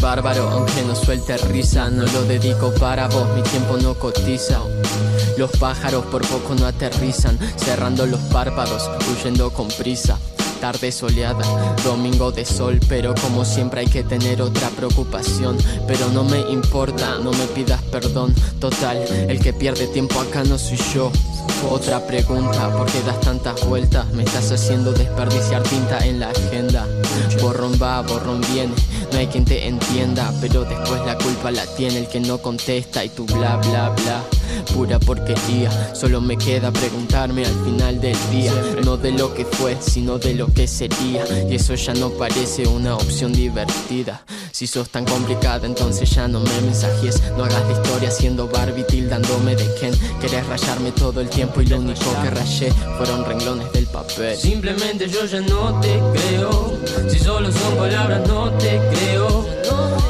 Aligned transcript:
bárbaro, 0.00 0.48
aunque 0.50 0.82
no 0.82 0.94
suelte 0.94 1.36
risa. 1.38 1.88
No 1.88 2.04
lo 2.04 2.22
dedico 2.24 2.72
para 2.74 3.08
vos, 3.08 3.26
mi 3.34 3.42
tiempo 3.42 3.76
no 3.78 3.94
cotiza. 3.94 4.60
Los 5.38 5.50
pájaros 5.52 6.04
por 6.06 6.26
poco 6.26 6.54
no 6.54 6.66
aterrizan, 6.66 7.38
cerrando 7.56 8.06
los 8.06 8.20
párpados, 8.20 8.90
huyendo 9.10 9.50
con 9.50 9.68
prisa 9.68 10.18
tarde 10.62 10.92
soleada, 10.92 11.44
domingo 11.82 12.30
de 12.30 12.44
sol, 12.44 12.78
pero 12.88 13.16
como 13.20 13.44
siempre 13.44 13.80
hay 13.80 13.88
que 13.88 14.04
tener 14.04 14.40
otra 14.40 14.68
preocupación. 14.68 15.58
Pero 15.88 16.08
no 16.10 16.22
me 16.22 16.38
importa, 16.52 17.18
no 17.18 17.32
me 17.32 17.46
pidas 17.48 17.82
perdón. 17.90 18.32
Total, 18.60 18.96
el 19.28 19.40
que 19.40 19.52
pierde 19.52 19.88
tiempo 19.88 20.20
acá 20.20 20.44
no 20.44 20.56
soy 20.56 20.78
yo. 20.94 21.10
Otra 21.68 22.06
pregunta, 22.06 22.70
¿por 22.76 22.86
qué 22.86 23.00
das 23.02 23.20
tantas 23.20 23.66
vueltas? 23.66 24.06
Me 24.12 24.22
estás 24.22 24.52
haciendo 24.52 24.92
desperdiciar 24.92 25.64
tinta 25.64 25.98
en 26.06 26.20
la 26.20 26.30
agenda. 26.30 26.86
Borrón 27.40 27.72
va, 27.82 28.00
borrón 28.02 28.40
viene, 28.52 28.74
no 29.12 29.18
hay 29.18 29.26
quien 29.26 29.44
te 29.44 29.66
entienda, 29.66 30.32
pero 30.40 30.64
después 30.64 31.00
la 31.04 31.16
culpa 31.18 31.50
la 31.50 31.66
tiene 31.76 31.98
el 31.98 32.08
que 32.08 32.20
no 32.20 32.38
contesta 32.38 33.04
y 33.04 33.08
tú 33.08 33.26
bla 33.26 33.56
bla 33.56 33.90
bla 33.90 34.22
pura 34.74 34.98
porquería. 34.98 35.94
Solo 35.94 36.20
me 36.20 36.36
queda 36.36 36.70
preguntarme 36.70 37.44
al 37.44 37.64
final 37.64 38.00
del 38.00 38.16
día, 38.30 38.52
no 38.84 38.96
de 38.96 39.12
lo 39.12 39.34
que 39.34 39.44
fue, 39.44 39.76
sino 39.80 40.18
de 40.18 40.34
lo 40.34 40.52
que 40.52 40.66
sería. 40.66 41.24
Y 41.48 41.54
eso 41.54 41.74
ya 41.74 41.94
no 41.94 42.10
parece 42.10 42.66
una 42.66 42.96
opción 42.96 43.32
divertida. 43.32 44.22
Si 44.62 44.68
sos 44.68 44.90
tan 44.90 45.04
complicada, 45.04 45.66
entonces 45.66 46.08
ya 46.08 46.28
no 46.28 46.38
me 46.38 46.60
mensajes. 46.60 47.20
No 47.36 47.42
hagas 47.42 47.66
la 47.66 47.72
historia 47.72 48.12
siendo 48.12 48.46
Barbie 48.46 48.84
tildándome 48.84 49.56
de 49.56 49.68
Ken. 49.74 49.92
Querés 50.20 50.46
rayarme 50.46 50.92
todo 50.92 51.20
el 51.20 51.28
tiempo 51.28 51.62
y 51.62 51.66
lo 51.66 51.78
único 51.78 52.14
que 52.22 52.30
rayé 52.30 52.72
fueron 52.96 53.24
renglones 53.24 53.72
del 53.72 53.88
papel. 53.88 54.36
Simplemente 54.36 55.08
yo 55.08 55.26
ya 55.26 55.40
no 55.40 55.80
te 55.80 56.00
creo. 56.14 56.78
Si 57.08 57.18
solo 57.18 57.50
son 57.50 57.74
palabras, 57.74 58.28
no 58.28 58.52
te 58.52 58.80
creo. 58.92 59.44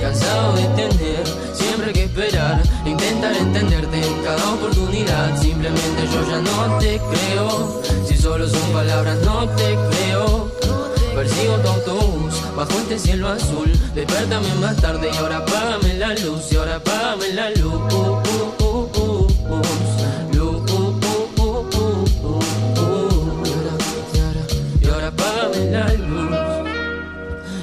Cansado 0.00 0.56
de 0.56 0.64
tener 0.74 1.22
siempre 1.54 1.92
que 1.92 2.04
esperar, 2.06 2.60
intentar 2.84 3.36
entenderte 3.36 4.04
en 4.04 4.24
cada 4.24 4.54
oportunidad. 4.54 5.40
Simplemente 5.40 6.08
yo 6.12 6.28
ya 6.28 6.40
no 6.40 6.78
te 6.80 6.98
creo. 6.98 7.82
Si 8.04 8.16
solo 8.16 8.48
son 8.48 8.72
palabras, 8.72 9.16
no 9.24 9.48
te 9.50 9.62
creo. 9.62 9.99
Cielo 13.00 13.28
azul. 13.28 13.72
Despertame 13.94 14.54
más 14.60 14.76
tarde 14.76 15.10
y 15.12 15.16
ahora 15.16 15.38
apágame 15.38 15.94
la 15.94 16.14
luz. 16.14 16.52
Y 16.52 16.56
ahora 16.56 16.76
apágame 16.76 17.32
la 17.32 17.50
luz. 17.50 17.80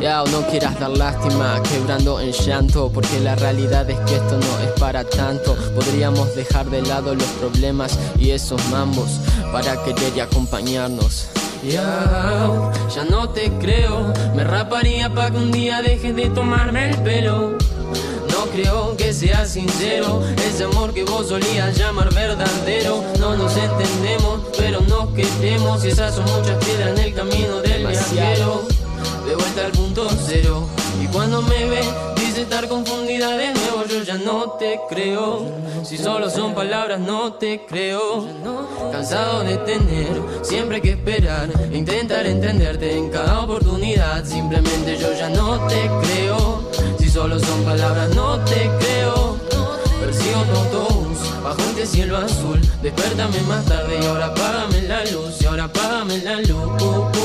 Ya 0.00 0.24
no 0.24 0.46
quieras 0.46 0.80
dar 0.80 0.90
lástima, 0.90 1.62
quebrando 1.62 2.20
en 2.20 2.32
llanto, 2.32 2.90
porque 2.90 3.20
la 3.20 3.34
realidad 3.36 3.88
es 3.90 3.98
que 4.00 4.16
esto 4.16 4.38
no 4.38 4.58
es 4.60 4.80
para 4.80 5.04
tanto. 5.04 5.54
Podríamos 5.74 6.34
dejar 6.34 6.70
de 6.70 6.80
lado 6.80 7.14
los 7.14 7.28
problemas 7.38 7.98
y 8.18 8.30
esos 8.30 8.66
mambos 8.70 9.20
para 9.52 9.82
querer 9.84 10.16
y 10.16 10.20
acompañarnos. 10.20 11.28
Ya, 11.62 12.72
ya 12.94 13.04
no 13.04 13.28
te 13.28 13.50
creo. 13.58 14.12
Me 14.34 14.44
raparía 14.44 15.12
pa' 15.12 15.30
que 15.30 15.36
un 15.36 15.52
día 15.52 15.82
dejes 15.82 16.16
de 16.16 16.30
tomarme 16.30 16.90
el 16.90 16.96
pelo. 17.02 17.58
No 18.30 18.46
creo 18.50 18.96
que 18.96 19.12
sea 19.12 19.44
sincero 19.44 20.22
ese 20.48 20.64
amor 20.64 20.94
que 20.94 21.04
vos 21.04 21.28
solías 21.28 21.76
llamar 21.76 22.12
verdadero. 22.14 23.04
No 23.18 23.36
nos 23.36 23.54
entendemos, 23.56 24.40
pero 24.56 24.80
nos 24.80 25.10
queremos. 25.10 25.84
Y 25.84 25.88
esas 25.88 26.14
son 26.14 26.24
muchas 26.24 26.64
piedras 26.64 26.98
en 26.98 27.04
el 27.04 27.14
camino 27.14 27.60
del 27.60 27.86
viajero. 27.86 28.62
De 29.26 29.34
vuelta 29.34 29.66
al 29.66 29.72
punto 29.72 30.08
cero. 30.26 30.66
Y 31.02 31.06
cuando 31.08 31.42
me 31.42 31.66
ve, 31.66 31.82
dice 32.16 32.42
estar 32.42 32.68
confundida 32.68 33.36
de 33.36 33.52
nuevo. 33.52 33.69
Yo 33.90 34.04
ya 34.04 34.18
no 34.18 34.52
te 34.52 34.80
creo. 34.88 35.50
Si 35.82 35.98
solo 35.98 36.30
son 36.30 36.54
palabras, 36.54 37.00
no 37.00 37.32
te 37.32 37.66
creo. 37.66 38.24
Cansado 38.92 39.42
de 39.42 39.56
tener 39.56 40.22
siempre 40.42 40.80
que 40.80 40.90
esperar. 40.90 41.48
Intentar 41.72 42.24
entenderte 42.24 42.96
en 42.96 43.10
cada 43.10 43.40
oportunidad. 43.40 44.24
Simplemente 44.24 44.96
yo 44.96 45.12
ya 45.12 45.28
no 45.30 45.66
te 45.66 45.90
creo. 46.02 46.70
Si 47.00 47.10
solo 47.10 47.40
son 47.40 47.64
palabras, 47.64 48.14
no 48.14 48.38
te 48.44 48.70
creo. 48.78 49.36
Persigo 50.00 50.42
tu 50.44 50.60
autobús 50.60 51.18
bajo 51.42 51.60
este 51.70 51.84
cielo 51.84 52.16
azul. 52.16 52.60
Despertame 52.82 53.40
más 53.48 53.64
tarde 53.64 53.98
y 54.00 54.06
ahora 54.06 54.26
apágame 54.26 54.82
la 54.82 55.04
luz. 55.06 55.40
Y 55.40 55.46
ahora 55.46 55.64
apágame 55.64 56.18
la 56.18 56.36
luz. 56.42 57.19